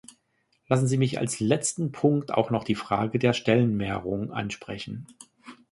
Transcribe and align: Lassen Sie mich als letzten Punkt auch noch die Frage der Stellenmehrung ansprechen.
Lassen 0.67 0.87
Sie 0.87 0.97
mich 0.97 1.19
als 1.19 1.39
letzten 1.39 1.91
Punkt 1.91 2.33
auch 2.33 2.49
noch 2.49 2.63
die 2.63 2.73
Frage 2.73 3.19
der 3.19 3.33
Stellenmehrung 3.33 4.31
ansprechen. 4.33 5.05